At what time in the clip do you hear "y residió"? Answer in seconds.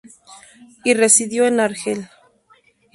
0.83-1.45